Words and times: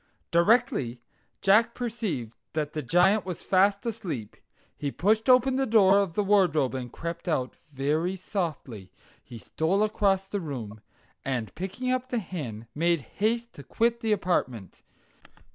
Directly 0.31 0.99
Jack 1.43 1.75
perceived 1.75 2.35
that 2.53 2.73
the 2.73 2.81
Giant 2.81 3.23
was 3.23 3.43
fast 3.43 3.85
asleep, 3.85 4.35
he 4.75 4.89
pushed 4.89 5.29
open 5.29 5.57
the 5.57 5.67
door 5.67 5.99
of 5.99 6.15
the 6.15 6.23
wardrobe 6.23 6.73
and 6.73 6.91
crept 6.91 7.27
out; 7.27 7.55
very 7.71 8.15
softly 8.15 8.91
he 9.23 9.37
stole 9.37 9.83
across 9.83 10.27
the 10.27 10.41
room, 10.41 10.81
and, 11.23 11.53
picking 11.53 11.91
up 11.91 12.09
the 12.09 12.17
hen, 12.17 12.65
made 12.73 13.01
haste 13.01 13.53
to 13.53 13.63
quit 13.63 13.99
the 13.99 14.11
apartment. 14.11 14.81